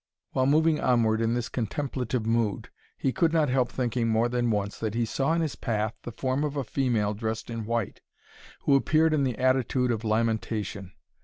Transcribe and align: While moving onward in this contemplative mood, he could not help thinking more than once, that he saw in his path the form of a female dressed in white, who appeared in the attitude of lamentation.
While 0.31 0.47
moving 0.47 0.79
onward 0.79 1.21
in 1.21 1.35
this 1.35 1.47
contemplative 1.47 2.25
mood, 2.25 2.69
he 2.97 3.11
could 3.13 3.31
not 3.31 3.49
help 3.49 3.71
thinking 3.71 4.07
more 4.07 4.27
than 4.29 4.49
once, 4.49 4.79
that 4.79 4.95
he 4.95 5.05
saw 5.05 5.33
in 5.33 5.41
his 5.41 5.55
path 5.55 5.93
the 6.01 6.11
form 6.11 6.43
of 6.43 6.55
a 6.57 6.63
female 6.63 7.13
dressed 7.13 7.51
in 7.51 7.65
white, 7.65 8.01
who 8.61 8.73
appeared 8.75 9.13
in 9.13 9.23
the 9.23 9.37
attitude 9.37 9.91
of 9.91 10.03
lamentation. 10.03 10.93